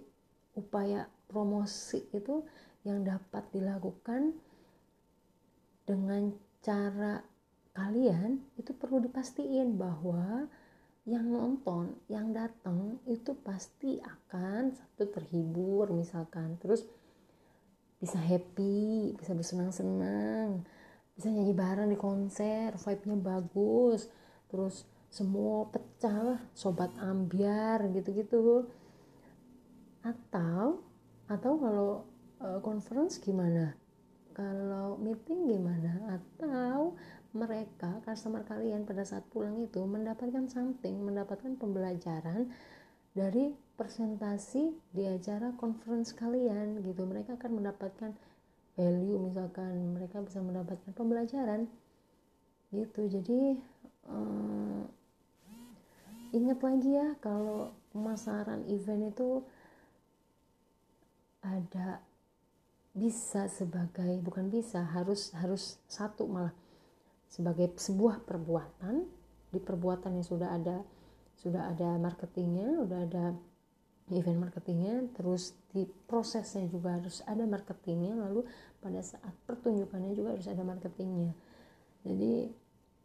upaya 0.56 1.02
promosi 1.28 2.08
itu 2.16 2.44
yang 2.88 3.04
dapat 3.04 3.46
dilakukan 3.52 4.36
dengan 5.86 6.32
cara 6.64 7.20
kalian 7.72 8.44
itu 8.60 8.72
perlu 8.76 9.00
dipastiin 9.04 9.76
bahwa 9.80 10.48
yang 11.10 11.34
nonton, 11.34 11.98
yang 12.14 12.30
datang 12.30 13.02
itu 13.10 13.34
pasti 13.42 13.98
akan 13.98 14.70
satu 14.70 15.10
terhibur 15.10 15.90
misalkan, 15.90 16.62
terus 16.62 16.86
bisa 17.98 18.22
happy, 18.22 19.18
bisa 19.18 19.34
bersenang-senang, 19.34 20.62
bisa 21.15 21.27
nyanyi 21.30 21.53
bareng 21.53 21.89
di 21.91 22.00
konser, 22.00 22.75
vibe-nya 22.75 23.18
bagus, 23.20 24.08
terus 24.48 24.88
semua 25.12 25.68
pecah 25.68 26.18
lah, 26.24 26.39
sobat 26.56 26.91
ambiar 27.00 27.88
gitu-gitu. 27.91 28.68
Atau 30.01 30.82
atau 31.32 31.53
kalau 31.60 31.89
uh, 32.44 32.60
conference 32.60 33.20
gimana? 33.20 33.75
kalau 34.32 34.96
meeting 35.00 35.48
gimana 35.48 36.20
atau 36.20 36.96
mereka 37.32 38.00
customer 38.03 38.44
kalian 38.44 38.84
pada 38.84 39.03
saat 39.03 39.24
pulang 39.32 39.60
itu 39.63 39.84
mendapatkan 39.84 40.48
something 40.48 41.03
mendapatkan 41.03 41.56
pembelajaran 41.56 42.48
dari 43.12 43.56
presentasi 43.75 44.72
di 44.96 45.03
acara 45.08 45.51
conference 45.60 46.15
kalian 46.15 46.80
gitu 46.84 47.03
mereka 47.03 47.36
akan 47.36 47.60
mendapatkan 47.60 48.12
value 48.82 49.30
misalkan 49.30 49.94
mereka 49.94 50.18
bisa 50.26 50.42
mendapatkan 50.42 50.90
pembelajaran 50.98 51.70
gitu. 52.74 53.06
Jadi 53.06 53.62
um, 54.10 54.90
ingat 56.34 56.58
lagi 56.58 56.90
ya 56.98 57.14
kalau 57.22 57.78
pemasaran 57.94 58.66
event 58.66 59.14
itu 59.14 59.46
ada 61.46 62.02
bisa 62.92 63.46
sebagai 63.48 64.18
bukan 64.26 64.50
bisa 64.50 64.82
harus 64.84 65.30
harus 65.38 65.78
satu 65.86 66.26
malah 66.26 66.56
sebagai 67.30 67.78
sebuah 67.78 68.26
perbuatan. 68.26 69.06
Di 69.52 69.60
perbuatan 69.60 70.16
yang 70.16 70.26
sudah 70.26 70.56
ada 70.58 70.80
sudah 71.36 71.76
ada 71.76 72.00
marketingnya 72.00 72.86
sudah 72.86 73.00
ada 73.04 73.36
event 74.20 74.39
marketingnya 74.41 75.08
terus 75.15 75.56
di 75.72 75.86
prosesnya 75.86 76.68
juga 76.68 77.00
harus 77.00 77.24
ada 77.24 77.48
marketingnya 77.48 78.18
lalu 78.18 78.44
pada 78.84 79.00
saat 79.00 79.32
pertunjukannya 79.48 80.12
juga 80.18 80.36
harus 80.36 80.48
ada 80.50 80.63
marketingnya. 80.65 81.32
Jadi 82.03 82.51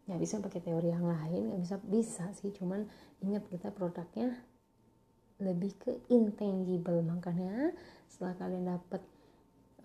nggak 0.07 0.21
bisa 0.23 0.39
pakai 0.39 0.61
teori 0.63 0.89
yang 0.91 1.07
lain 1.07 1.51
nggak 1.51 1.61
bisa 1.63 1.77
bisa 1.83 2.25
sih 2.39 2.55
cuman 2.55 2.87
ingat 3.23 3.47
kita 3.51 3.75
produknya 3.75 4.35
lebih 5.43 5.77
ke 5.77 5.93
intangible. 6.09 7.03
Makanya 7.05 7.77
setelah 8.09 8.35
kalian 8.39 8.65
dapat 8.67 9.03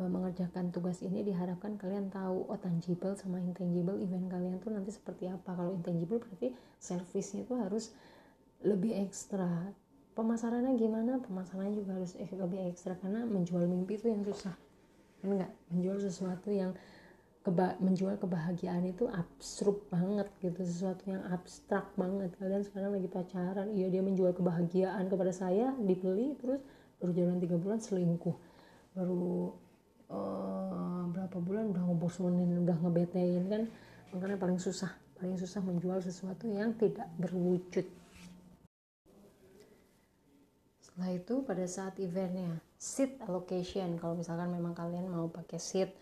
Eh, 0.01 0.09
mengerjakan 0.09 0.73
tugas 0.73 0.97
ini 1.05 1.21
diharapkan 1.21 1.77
kalian 1.77 2.09
tahu 2.09 2.49
oh 2.49 2.57
tangible 2.57 3.13
sama 3.13 3.37
intangible 3.37 4.01
event 4.01 4.33
kalian 4.33 4.57
tuh 4.57 4.73
nanti 4.73 4.89
seperti 4.89 5.29
apa. 5.29 5.53
Kalau 5.53 5.77
intangible 5.77 6.17
berarti 6.17 6.57
servisnya 6.81 7.45
tuh 7.45 7.61
harus 7.61 7.93
lebih 8.65 8.97
ekstra 8.97 9.69
pemasarannya 10.17 10.75
gimana? 10.75 11.19
Pemasarannya 11.23 11.73
juga 11.77 11.97
harus 11.97 12.15
lebih 12.17 12.71
ekstra 12.71 12.97
karena 12.99 13.23
menjual 13.23 13.63
mimpi 13.65 13.97
itu 13.97 14.11
yang 14.11 14.23
susah. 14.25 14.55
Enggak 15.21 15.51
menjual 15.69 15.97
sesuatu 16.01 16.49
yang 16.49 16.73
keba 17.41 17.73
menjual 17.81 18.21
kebahagiaan 18.21 18.85
itu 18.85 19.09
absurd 19.09 19.81
banget 19.89 20.27
gitu. 20.41 20.61
Sesuatu 20.61 21.09
yang 21.09 21.23
abstrak 21.29 21.89
banget. 21.97 22.33
Kalian 22.37 22.63
sekarang 22.65 22.91
lagi 22.97 23.09
pacaran. 23.09 23.67
Iya 23.73 23.87
dia 23.89 24.01
menjual 24.05 24.33
kebahagiaan 24.37 25.09
kepada 25.09 25.33
saya 25.33 25.73
dibeli 25.81 26.37
terus 26.37 26.61
baru 27.01 27.11
jalan 27.17 27.37
tiga 27.41 27.55
bulan 27.57 27.79
selingkuh. 27.81 28.37
Baru 28.93 29.55
uh, 30.11 31.03
berapa 31.09 31.37
bulan 31.41 31.71
udah 31.73 31.83
ngebosenin 31.87 32.67
udah 32.67 32.77
ngebetein 32.81 33.43
kan? 33.49 33.63
Makanya 34.11 34.37
paling 34.37 34.59
susah 34.59 34.91
paling 35.21 35.37
susah 35.37 35.61
menjual 35.61 36.01
sesuatu 36.01 36.49
yang 36.49 36.73
tidak 36.81 37.05
berwujud 37.21 38.00
setelah 40.91 41.15
itu 41.15 41.35
pada 41.47 41.63
saat 41.71 41.95
eventnya 42.03 42.59
seat 42.75 43.15
allocation. 43.23 43.95
Kalau 43.95 44.19
misalkan 44.19 44.51
memang 44.51 44.75
kalian 44.75 45.07
mau 45.07 45.31
pakai 45.31 45.55
seat 45.55 45.95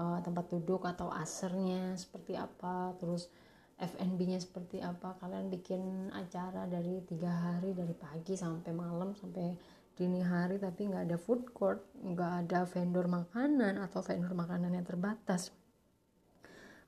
uh, 0.00 0.24
tempat 0.24 0.48
duduk 0.48 0.88
atau 0.88 1.12
asernya 1.12 1.92
seperti 2.00 2.40
apa 2.40 2.96
terus 2.96 3.28
FNB-nya 3.76 4.40
seperti 4.40 4.80
apa 4.80 5.20
kalian 5.20 5.52
bikin 5.52 6.08
acara 6.16 6.64
dari 6.64 7.04
tiga 7.04 7.28
hari 7.28 7.76
dari 7.76 7.92
pagi 7.92 8.32
sampai 8.32 8.72
malam 8.72 9.12
sampai 9.12 9.52
dini 9.92 10.24
hari 10.24 10.56
tapi 10.56 10.88
nggak 10.88 11.12
ada 11.12 11.18
food 11.20 11.52
court 11.52 11.84
nggak 12.00 12.48
ada 12.48 12.64
vendor 12.64 13.04
makanan 13.12 13.76
atau 13.84 14.00
vendor 14.00 14.32
makanan 14.32 14.72
yang 14.72 14.86
terbatas. 14.88 15.52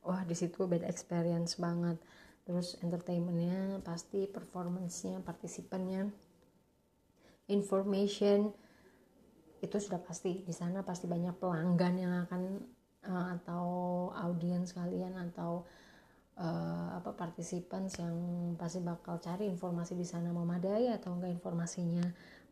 Wah 0.00 0.24
di 0.24 0.32
situ 0.32 0.64
experience 0.88 1.60
banget. 1.60 2.00
Terus 2.44 2.80
entertainmentnya 2.80 3.84
pasti 3.84 4.24
performancenya 4.28 5.20
partisipannya 5.20 6.23
information 7.48 8.52
itu 9.64 9.76
sudah 9.80 10.00
pasti 10.00 10.44
di 10.44 10.52
sana 10.52 10.84
pasti 10.84 11.08
banyak 11.08 11.40
pelanggan 11.40 11.94
yang 11.96 12.12
akan 12.28 12.42
uh, 13.08 13.26
atau 13.40 13.64
audiens 14.12 14.76
kalian 14.76 15.16
atau 15.16 15.64
uh, 16.36 16.88
apa 17.00 17.16
partisipan 17.16 17.88
yang 17.96 18.16
pasti 18.60 18.84
bakal 18.84 19.16
cari 19.20 19.48
informasi 19.48 19.96
di 19.96 20.04
sana 20.04 20.32
memadai 20.32 20.92
atau 20.92 21.16
enggak 21.16 21.32
informasinya. 21.32 22.04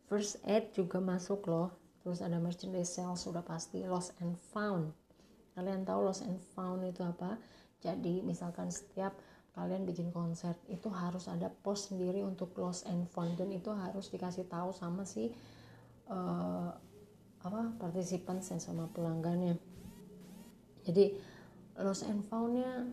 First 0.09 0.41
aid 0.45 0.73
juga 0.73 0.97
masuk 1.01 1.45
loh 1.45 1.69
terus 2.03 2.19
ada 2.19 2.35
merchandise 2.35 2.99
sales 2.99 3.23
sudah 3.23 3.45
pasti 3.45 3.85
lost 3.87 4.11
and 4.19 4.35
found. 4.51 4.91
Kalian 5.55 5.87
tahu 5.87 6.09
lost 6.09 6.25
and 6.25 6.41
found 6.57 6.83
itu 6.83 7.05
apa? 7.05 7.39
Jadi 7.79 8.19
misalkan 8.25 8.73
setiap 8.73 9.15
kalian 9.53 9.85
bikin 9.85 10.09
konser 10.09 10.57
itu 10.65 10.89
harus 10.89 11.29
ada 11.29 11.45
post 11.45 11.93
sendiri 11.93 12.25
untuk 12.25 12.57
lost 12.57 12.89
and 12.89 13.05
found 13.13 13.37
dan 13.37 13.53
itu 13.53 13.69
harus 13.69 14.09
dikasih 14.09 14.49
tahu 14.49 14.73
sama 14.73 15.05
si 15.05 15.29
uh, 16.09 16.73
apa 17.43 17.61
partisipan 17.77 18.41
sama 18.41 18.89
pelanggannya. 18.89 19.59
Jadi 20.83 21.13
lost 21.79 22.09
and 22.09 22.25
foundnya 22.25 22.89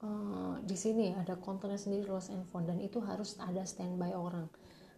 uh, 0.00 0.56
di 0.64 0.76
sini 0.78 1.12
ada 1.12 1.36
kontennya 1.36 1.76
sendiri 1.76 2.08
lost 2.08 2.32
and 2.32 2.48
found. 2.48 2.72
Dan 2.72 2.80
itu 2.80 3.02
harus 3.04 3.36
ada 3.36 3.66
standby 3.68 4.16
orang. 4.16 4.48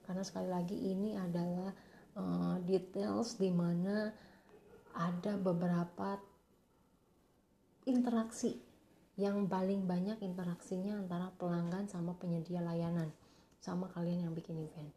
Karena 0.04 0.22
sekali 0.22 0.46
lagi 0.52 0.76
ini 0.78 1.16
adalah 1.16 1.72
uh, 2.14 2.56
details 2.62 3.40
di 3.40 3.50
mana 3.50 4.12
ada 4.94 5.34
beberapa 5.40 6.20
interaksi 7.88 8.73
yang 9.14 9.46
paling 9.46 9.86
banyak 9.86 10.18
interaksinya 10.22 10.98
antara 10.98 11.30
pelanggan 11.38 11.86
sama 11.86 12.18
penyedia 12.18 12.58
layanan 12.58 13.14
sama 13.62 13.86
kalian 13.94 14.26
yang 14.28 14.34
bikin 14.34 14.58
event. 14.58 14.90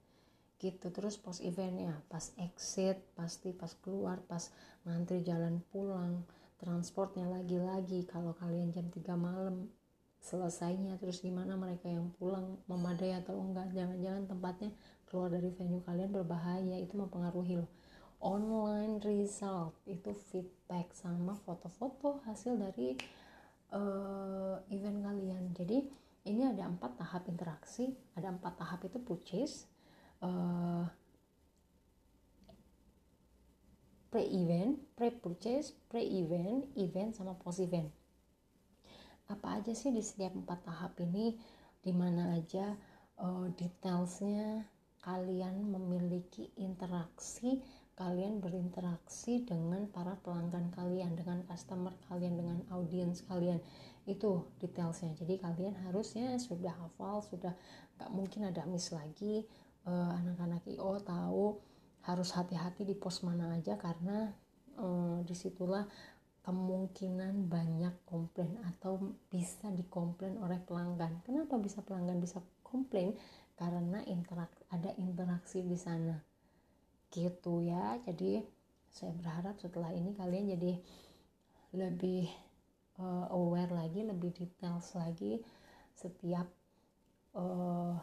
Gitu. 0.58 0.90
Terus 0.90 1.22
post 1.22 1.46
eventnya 1.46 2.02
pas 2.10 2.34
exit 2.42 2.98
pasti 3.14 3.54
pas 3.54 3.70
keluar 3.86 4.18
pas 4.26 4.50
ngantri 4.90 5.22
jalan 5.22 5.62
pulang 5.70 6.26
transportnya 6.58 7.30
lagi-lagi. 7.30 8.10
Kalau 8.10 8.34
kalian 8.34 8.74
jam 8.74 8.90
3 8.90 9.14
malam 9.14 9.70
selesainya. 10.18 10.98
Terus 10.98 11.22
gimana 11.22 11.54
mereka 11.54 11.86
yang 11.88 12.10
pulang 12.18 12.58
memadai 12.66 13.14
atau 13.22 13.38
enggak. 13.38 13.70
Jangan-jangan 13.70 14.26
tempatnya 14.26 14.74
keluar 15.06 15.30
dari 15.30 15.54
venue 15.54 15.86
kalian 15.86 16.10
berbahaya. 16.10 16.82
Itu 16.82 16.98
mempengaruhi 16.98 17.62
loh. 17.62 17.70
Online 18.18 18.98
result 19.06 19.78
itu 19.86 20.10
feedback 20.34 20.90
sama 20.98 21.38
foto-foto 21.46 22.18
hasil 22.26 22.58
dari 22.58 22.98
uh, 23.74 24.62
event 24.72 25.00
kalian. 25.04 25.44
Jadi 25.56 25.88
ini 26.28 26.44
ada 26.44 26.68
empat 26.68 27.00
tahap 27.00 27.28
interaksi. 27.32 27.96
Ada 28.16 28.36
empat 28.36 28.54
tahap 28.60 28.80
itu 28.88 29.00
purchase 29.00 29.68
uh, 30.22 30.86
pre-event, 34.08 34.80
pre-purchase, 34.96 35.76
pre-event, 35.92 36.66
event, 36.80 37.12
sama 37.14 37.36
post-event. 37.36 37.92
Apa 39.28 39.60
aja 39.60 39.76
sih 39.76 39.92
di 39.92 40.00
setiap 40.00 40.32
empat 40.32 40.64
tahap 40.64 40.96
ini, 41.04 41.36
di 41.84 41.92
mana 41.92 42.40
aja 42.40 42.74
uh, 43.20 43.52
detailsnya 43.52 44.64
kalian 45.04 45.72
memiliki 45.72 46.52
interaksi, 46.60 47.60
kalian 47.98 48.38
berinteraksi 48.38 49.42
dengan 49.42 49.90
para 49.90 50.14
pelanggan 50.22 50.70
kalian, 50.70 51.18
dengan 51.18 51.42
customer 51.50 51.98
kalian, 52.06 52.38
dengan 52.38 52.58
audiens 52.70 53.26
kalian. 53.26 53.58
Itu 54.06 54.54
detailsnya. 54.62 55.18
Jadi 55.18 55.42
kalian 55.42 55.74
harusnya 55.90 56.38
sudah 56.38 56.78
hafal, 56.78 57.26
sudah 57.26 57.58
gak 57.98 58.12
mungkin 58.14 58.54
ada 58.54 58.64
miss 58.70 58.94
lagi. 58.94 59.50
Uh, 59.82 60.14
anak-anak 60.14 60.62
IO 60.70 61.02
tahu 61.02 61.58
harus 62.06 62.30
hati-hati 62.38 62.86
di 62.86 62.94
pos 62.94 63.26
mana 63.26 63.58
aja 63.58 63.76
karena 63.76 64.30
uh, 64.78 65.20
di 65.26 65.34
situlah 65.36 65.84
kemungkinan 66.46 67.52
banyak 67.52 68.08
komplain 68.08 68.56
atau 68.64 69.18
bisa 69.28 69.68
dikomplain 69.74 70.38
oleh 70.40 70.62
pelanggan. 70.64 71.20
Kenapa 71.26 71.60
bisa 71.60 71.84
pelanggan 71.84 72.24
bisa 72.24 72.40
komplain? 72.64 73.18
Karena 73.58 74.00
interak 74.06 74.54
ada 74.72 74.94
interaksi 74.96 75.66
di 75.66 75.76
sana. 75.76 76.27
Gitu 77.12 77.54
ya. 77.66 78.00
Jadi 78.04 78.44
saya 78.88 79.14
berharap 79.14 79.60
setelah 79.62 79.94
ini 79.94 80.16
kalian 80.18 80.58
jadi 80.58 80.74
lebih 81.76 82.30
uh, 82.98 83.30
aware 83.30 83.72
lagi, 83.72 84.02
lebih 84.02 84.34
details 84.34 84.96
lagi 84.98 85.42
setiap 85.94 86.46
uh, 87.38 87.98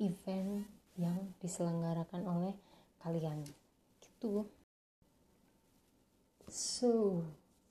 event 0.00 0.64
yang 0.96 1.32
diselenggarakan 1.40 2.24
oleh 2.24 2.54
kalian. 3.04 3.44
Gitu. 4.00 4.48
So 6.48 7.22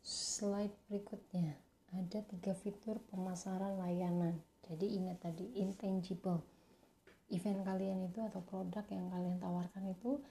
slide 0.05 0.75
berikutnya. 0.91 1.57
Ada 1.95 2.27
tiga 2.27 2.51
fitur 2.51 2.99
pemasaran 3.07 3.79
layanan. 3.79 4.43
Jadi 4.67 4.99
ingat 4.99 5.23
tadi 5.23 5.47
intangible. 5.57 6.43
Event 7.31 7.65
kalian 7.65 8.05
itu 8.05 8.19
atau 8.21 8.43
produk 8.43 8.85
yang 8.91 9.09
kalian 9.09 9.39
tawarkan 9.41 9.89
itu 9.89 10.21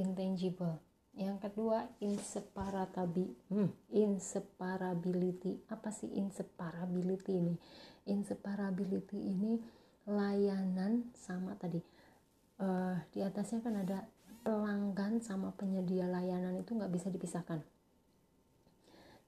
intangible. 0.00 0.80
Yang 1.12 1.50
kedua 1.50 1.84
inseparability 2.00 3.36
hmm, 3.52 3.70
inseparability. 3.92 5.60
Apa 5.68 5.92
sih 5.92 6.08
inseparability 6.16 7.36
ini? 7.36 7.54
Inseparability 8.08 9.18
ini 9.20 9.60
layanan 10.08 11.12
sama 11.12 11.54
tadi. 11.60 11.84
Uh, 12.60 12.96
di 13.12 13.20
atasnya 13.20 13.60
kan 13.60 13.76
ada 13.84 14.08
pelanggan 14.40 15.20
sama 15.20 15.52
penyedia 15.52 16.08
layanan 16.08 16.56
itu 16.56 16.72
nggak 16.72 16.92
bisa 16.92 17.12
dipisahkan. 17.12 17.60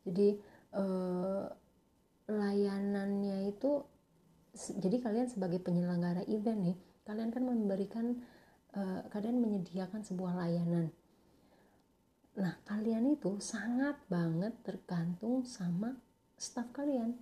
Jadi 0.02 0.34
eh, 0.72 1.44
layanannya 2.26 3.52
itu 3.52 3.84
jadi 4.56 4.96
kalian 5.00 5.28
sebagai 5.28 5.60
penyelenggara 5.60 6.24
event 6.28 6.60
nih 6.60 6.76
kalian 7.02 7.30
kan 7.34 7.42
memberikan 7.42 8.06
eh, 8.76 9.00
kalian 9.08 9.38
menyediakan 9.40 10.02
sebuah 10.04 10.36
layanan 10.38 10.90
nah 12.32 12.56
kalian 12.64 13.12
itu 13.12 13.36
sangat 13.44 14.00
banget 14.08 14.56
tergantung 14.64 15.44
sama 15.44 15.96
staff 16.40 16.72
kalian 16.72 17.12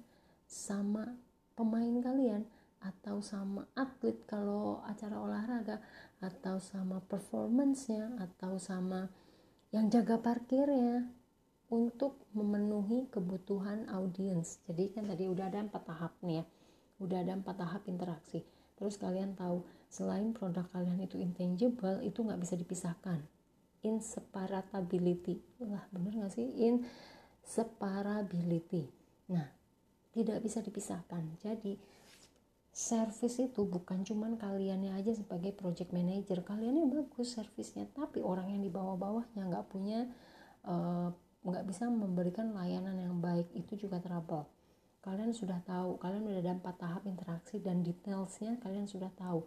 sama 0.46 1.18
pemain 1.58 1.98
kalian 1.98 2.46
atau 2.80 3.20
sama 3.20 3.68
atlet 3.76 4.16
kalau 4.24 4.80
acara 4.88 5.20
olahraga 5.20 5.84
atau 6.24 6.56
sama 6.56 7.04
performance-nya 7.04 8.16
atau 8.16 8.56
sama 8.56 9.12
yang 9.70 9.92
jaga 9.92 10.16
parkirnya 10.16 11.06
untuk 11.70 12.18
memenuhi 12.34 13.06
kebutuhan 13.12 13.86
audiens. 13.92 14.58
Jadi 14.66 14.90
kan 14.90 15.06
tadi 15.06 15.30
udah 15.30 15.46
ada 15.46 15.62
empat 15.62 15.86
tahap 15.86 16.12
nih 16.24 16.42
ya, 16.42 16.44
udah 16.98 17.18
ada 17.22 17.32
empat 17.38 17.56
tahap 17.62 17.82
interaksi. 17.86 18.42
Terus 18.74 18.98
kalian 18.98 19.38
tahu 19.38 19.62
selain 19.90 20.30
produk 20.30 20.70
kalian 20.70 21.02
itu 21.02 21.18
intangible 21.18 21.98
itu 22.06 22.22
nggak 22.22 22.40
bisa 22.40 22.54
dipisahkan. 22.54 23.18
Inseparability, 23.82 25.42
lah 25.66 25.82
bener 25.90 26.14
nggak 26.14 26.30
sih? 26.30 26.46
Inseparability. 26.46 28.86
Nah, 29.34 29.50
tidak 30.14 30.46
bisa 30.46 30.62
dipisahkan. 30.62 31.26
Jadi 31.42 31.74
service 32.70 33.42
itu 33.42 33.66
bukan 33.66 34.06
cuman 34.06 34.38
kaliannya 34.38 34.94
aja 34.94 35.10
sebagai 35.10 35.50
project 35.50 35.90
manager 35.90 36.38
kaliannya 36.46 36.86
bagus 36.86 37.34
servisnya 37.34 37.90
tapi 37.90 38.22
orang 38.22 38.54
yang 38.54 38.62
di 38.62 38.70
bawah-bawahnya 38.70 39.50
nggak 39.50 39.66
punya 39.66 40.06
uh, 40.70 41.10
nggak 41.42 41.66
bisa 41.66 41.90
memberikan 41.90 42.54
layanan 42.54 42.94
yang 42.94 43.18
baik 43.18 43.50
itu 43.58 43.74
juga 43.74 43.98
trouble 43.98 44.46
kalian 45.02 45.34
sudah 45.34 45.58
tahu 45.66 45.98
kalian 45.98 46.30
udah 46.30 46.40
ada 46.40 46.54
empat 46.54 46.76
tahap 46.78 47.02
interaksi 47.10 47.58
dan 47.58 47.82
detailsnya 47.82 48.62
kalian 48.62 48.86
sudah 48.86 49.10
tahu 49.18 49.42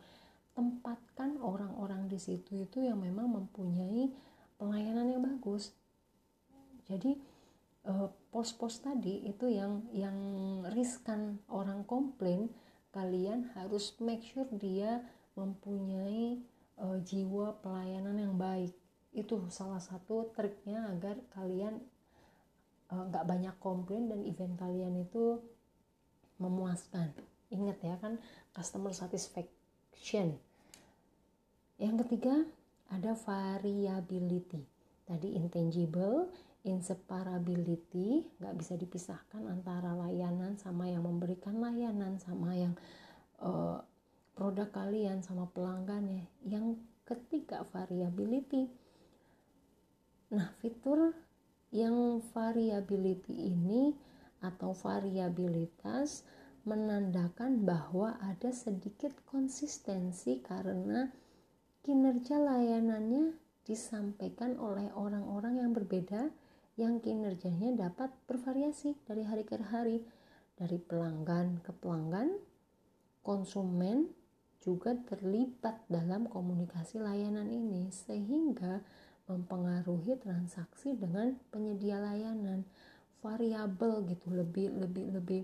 tempatkan 0.54 1.42
orang-orang 1.42 2.06
di 2.06 2.22
situ 2.22 2.66
itu 2.66 2.82
yang 2.82 3.02
memang 3.02 3.30
mempunyai 3.30 4.14
pelayanan 4.58 5.10
yang 5.10 5.24
bagus. 5.26 5.74
Jadi 6.86 7.18
eh, 7.90 8.08
pos-pos 8.30 8.82
tadi 8.82 9.26
itu 9.26 9.50
yang 9.50 9.86
yang 9.94 10.18
riskan 10.74 11.42
orang 11.50 11.86
komplain 11.86 12.54
kalian 12.94 13.50
harus 13.58 13.98
make 13.98 14.22
sure 14.22 14.46
dia 14.54 15.02
mempunyai 15.34 16.38
uh, 16.78 17.02
jiwa 17.02 17.58
pelayanan 17.66 18.22
yang 18.22 18.38
baik. 18.38 18.70
Itu 19.14 19.50
salah 19.50 19.82
satu 19.82 20.30
triknya 20.38 20.94
agar 20.94 21.18
kalian 21.34 21.82
eh, 22.94 23.04
nggak 23.10 23.26
uh, 23.26 23.30
banyak 23.30 23.56
komplain 23.58 24.14
dan 24.14 24.22
event 24.22 24.54
kalian 24.62 24.94
itu 25.02 25.42
memuaskan. 26.38 27.10
Ingat 27.50 27.78
ya 27.82 27.98
kan 27.98 28.22
customer 28.54 28.94
satisfaction 28.94 29.63
yang 31.80 31.96
ketiga 32.04 32.44
ada 32.92 33.16
variability. 33.16 34.60
Tadi 35.08 35.40
intangible 35.40 36.28
inseparability 36.68 38.28
nggak 38.40 38.56
bisa 38.60 38.76
dipisahkan 38.76 39.48
antara 39.48 39.96
layanan 39.96 40.60
sama 40.60 40.92
yang 40.92 41.08
memberikan 41.08 41.60
layanan 41.60 42.20
sama 42.20 42.52
yang 42.52 42.76
uh, 43.40 43.80
produk 44.36 44.68
kalian 44.76 45.24
sama 45.24 45.48
pelanggannya. 45.56 46.28
Yang 46.44 46.84
ketiga 47.08 47.64
variability. 47.72 48.68
Nah, 50.36 50.52
fitur 50.60 51.16
yang 51.72 52.20
variability 52.36 53.56
ini 53.56 53.96
atau 54.44 54.76
variabilitas 54.76 56.28
menandakan 56.64 57.68
bahwa 57.68 58.16
ada 58.24 58.56
sedikit 58.56 59.12
konsistensi 59.28 60.40
karena 60.40 61.12
kinerja 61.84 62.40
layanannya 62.40 63.36
disampaikan 63.68 64.56
oleh 64.56 64.88
orang-orang 64.96 65.60
yang 65.60 65.72
berbeda 65.76 66.32
yang 66.80 67.04
kinerjanya 67.04 67.88
dapat 67.88 68.16
bervariasi 68.26 68.96
dari 69.04 69.28
hari 69.28 69.44
ke 69.44 69.60
hari 69.60 70.02
dari 70.56 70.80
pelanggan 70.80 71.60
ke 71.60 71.72
pelanggan 71.76 72.34
konsumen 73.22 74.08
juga 74.64 74.96
terlibat 74.96 75.84
dalam 75.92 76.32
komunikasi 76.32 77.04
layanan 77.04 77.52
ini 77.52 77.92
sehingga 77.92 78.80
mempengaruhi 79.28 80.16
transaksi 80.20 80.96
dengan 80.96 81.36
penyedia 81.52 82.00
layanan 82.00 82.64
variabel 83.20 84.08
gitu 84.08 84.32
lebih 84.32 84.72
lebih 84.72 85.06
lebih 85.12 85.42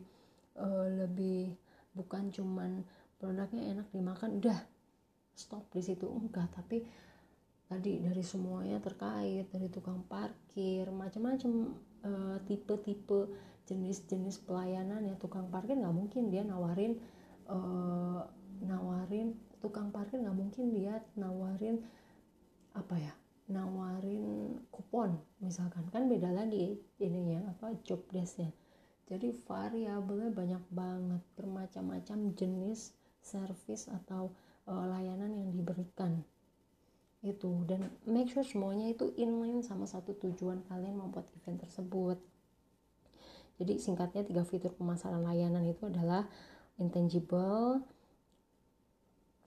uh, 0.59 0.87
lebih 0.91 1.55
bukan 1.95 2.29
cuman 2.29 2.83
produknya 3.17 3.73
enak 3.75 3.87
dimakan 3.91 4.39
udah 4.39 4.59
stop 5.33 5.65
di 5.71 5.81
situ. 5.81 6.05
Enggak 6.07 6.51
tapi 6.51 6.83
tadi 7.69 8.01
dari 8.01 8.23
semuanya 8.25 8.81
terkait 8.81 9.47
dari 9.53 9.67
tukang 9.69 10.03
parkir 10.09 10.89
macam-macam 10.89 11.75
uh, 12.03 12.37
tipe-tipe 12.43 13.29
jenis-jenis 13.69 14.41
pelayanan 14.41 15.05
ya 15.05 15.13
tukang 15.21 15.45
parkir 15.53 15.77
nggak 15.77 15.93
mungkin 15.93 16.33
dia 16.33 16.41
nawarin 16.41 16.97
uh, 17.45 18.25
nawarin 18.65 19.37
tukang 19.61 19.93
parkir 19.93 20.17
nggak 20.17 20.33
mungkin 20.33 20.73
dia 20.73 20.97
nawarin 21.13 21.77
apa 22.73 22.95
ya 22.97 23.13
nawarin 23.49 24.57
kupon 24.73 25.17
misalkan. 25.41 25.85
Kan 25.93 26.09
beda 26.09 26.33
lagi 26.33 26.77
ininya 26.97 27.53
apa 27.53 27.77
job 27.85 28.01
desknya 28.09 28.49
jadi 29.09 29.33
variabelnya 29.49 30.29
banyak 30.29 30.63
banget 30.69 31.21
bermacam-macam 31.33 32.37
jenis 32.37 32.93
service 33.25 33.89
atau 33.89 34.29
uh, 34.69 34.85
layanan 34.85 35.33
yang 35.33 35.49
diberikan. 35.57 36.21
Itu 37.25 37.65
dan 37.65 37.89
make 38.05 38.29
sure 38.29 38.45
semuanya 38.45 38.87
itu 38.93 39.11
inline 39.17 39.65
sama 39.65 39.89
satu 39.89 40.13
tujuan 40.13 40.61
kalian 40.69 40.95
membuat 40.95 41.25
event 41.41 41.65
tersebut. 41.65 42.21
Jadi 43.59 43.75
singkatnya 43.81 44.23
tiga 44.23 44.47
fitur 44.47 44.71
pemasaran 44.77 45.25
layanan 45.25 45.67
itu 45.67 45.89
adalah 45.89 46.29
intangible 46.79 47.83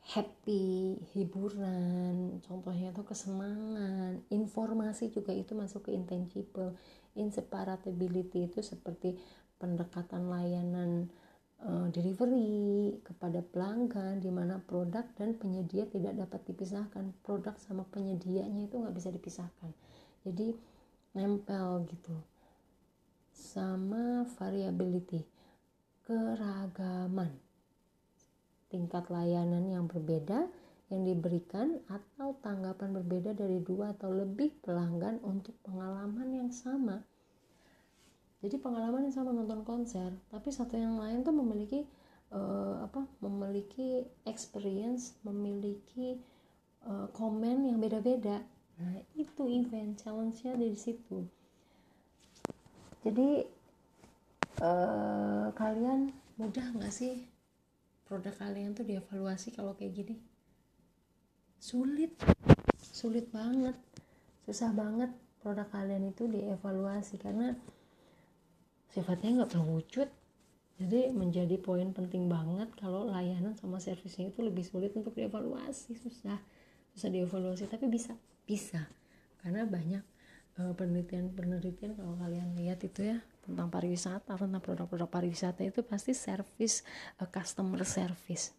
happy, 0.03 0.98
hiburan, 1.14 2.42
contohnya 2.42 2.90
itu 2.90 3.03
kesenangan, 3.07 4.18
informasi 4.35 5.14
juga 5.14 5.31
itu 5.31 5.55
masuk 5.55 5.87
ke 5.87 5.90
intangible, 5.94 6.75
inseparability 7.14 8.51
itu 8.51 8.59
seperti 8.61 9.14
pendekatan 9.62 10.27
layanan 10.27 11.07
uh, 11.62 11.87
delivery 11.94 12.98
kepada 13.07 13.38
pelanggan 13.46 14.18
di 14.18 14.35
mana 14.35 14.59
produk 14.59 15.07
dan 15.14 15.38
penyedia 15.38 15.87
tidak 15.87 16.18
dapat 16.18 16.42
dipisahkan, 16.51 17.14
produk 17.22 17.55
sama 17.62 17.87
penyedianya 17.87 18.66
itu 18.66 18.83
nggak 18.83 18.96
bisa 18.98 19.14
dipisahkan, 19.14 19.70
jadi 20.27 20.59
nempel 21.14 21.87
gitu, 21.87 22.18
sama 23.31 24.27
variability, 24.35 25.22
keragaman. 26.03 27.31
Tingkat 28.66 29.07
layanan 29.12 29.70
yang 29.70 29.87
berbeda 29.87 30.51
yang 30.92 31.09
diberikan 31.09 31.81
atau 31.88 32.37
tanggapan 32.44 32.92
berbeda 32.92 33.33
dari 33.33 33.64
dua 33.64 33.96
atau 33.96 34.12
lebih 34.12 34.53
pelanggan 34.61 35.25
untuk 35.25 35.57
pengalaman 35.64 36.29
yang 36.37 36.51
sama. 36.53 37.01
Jadi 38.42 38.59
pengalaman 38.59 39.07
yang 39.07 39.14
sama 39.14 39.31
nonton 39.31 39.62
konser, 39.62 40.11
tapi 40.28 40.50
satu 40.50 40.74
yang 40.74 40.98
lain 40.98 41.22
tuh 41.22 41.31
memiliki 41.31 41.87
uh, 42.35 42.83
apa? 42.83 43.07
Memiliki 43.22 44.02
experience, 44.26 45.14
memiliki 45.22 46.18
uh, 46.83 47.07
komen 47.14 47.70
yang 47.70 47.78
beda-beda. 47.78 48.42
Nah 48.83 48.94
itu 49.14 49.46
event 49.46 49.94
challenge-nya 49.94 50.59
di 50.59 50.74
situ. 50.74 51.22
Jadi 53.07 53.46
uh, 54.59 55.55
kalian 55.55 56.11
mudah 56.38 56.66
nggak 56.74 56.90
sih 56.90 57.31
produk 58.07 58.35
kalian 58.37 58.74
tuh 58.74 58.85
dievaluasi 58.85 59.55
kalau 59.55 59.72
kayak 59.72 59.94
gini 59.94 60.16
sulit 61.62 62.12
sulit 62.83 63.31
banget 63.31 63.78
susah 64.44 64.74
banget 64.74 65.09
produk 65.40 65.64
kalian 65.70 66.11
itu 66.11 66.26
dievaluasi 66.26 67.16
karena 67.22 67.55
sifatnya 68.92 69.42
nggak 69.42 69.52
terwujud. 69.57 70.09
Jadi 70.81 71.14
menjadi 71.14 71.57
poin 71.61 71.94
penting 71.94 72.26
banget 72.26 72.72
kalau 72.74 73.07
layanan 73.07 73.55
sama 73.55 73.78
servisnya 73.78 74.33
itu 74.33 74.40
lebih 74.42 74.64
sulit 74.66 74.90
untuk 74.98 75.14
dievaluasi 75.14 75.94
susah 75.94 76.40
susah 76.92 77.09
dievaluasi 77.09 77.68
tapi 77.68 77.88
bisa 77.88 78.16
bisa. 78.44 78.88
Karena 79.40 79.64
banyak 79.64 80.05
uh, 80.61 80.72
penelitian-penelitian 80.76 81.96
kalau 81.96 82.14
kalian 82.20 82.52
lihat 82.59 82.85
itu 82.85 83.14
ya 83.14 83.18
tentang 83.42 83.72
pariwisata 83.72 84.38
tentang 84.38 84.62
produk-produk 84.62 85.09
pariwisata 85.09 85.66
itu 85.66 85.83
pasti 85.83 86.12
service 86.12 86.85
uh, 87.18 87.28
customer 87.28 87.83
service. 87.87 88.52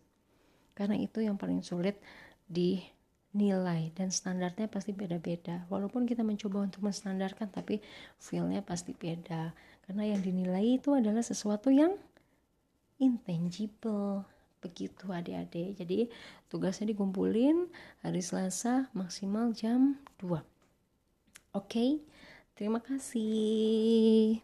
Karena 0.74 0.98
itu 0.98 1.22
yang 1.22 1.38
paling 1.38 1.62
sulit 1.62 2.02
dinilai 2.50 3.94
dan 3.94 4.10
standarnya 4.10 4.66
pasti 4.66 4.90
beda-beda. 4.96 5.70
Walaupun 5.70 6.10
kita 6.10 6.26
mencoba 6.26 6.66
untuk 6.66 6.82
menstandarkan 6.82 7.54
tapi 7.54 7.78
feelnya 8.18 8.66
pasti 8.66 8.98
beda 8.98 9.54
karena 9.88 10.16
yang 10.16 10.22
dinilai 10.24 10.80
itu 10.80 10.96
adalah 10.96 11.22
sesuatu 11.24 11.70
yang 11.74 11.96
intangible 13.02 14.24
begitu 14.64 15.12
adik-adik 15.12 15.76
jadi 15.76 16.00
tugasnya 16.48 16.96
dikumpulin 16.96 17.68
hari 18.00 18.24
Selasa 18.24 18.88
maksimal 18.96 19.52
jam 19.52 20.00
2 20.24 20.32
oke 20.32 20.44
okay? 21.52 22.00
terima 22.56 22.80
kasih 22.80 24.40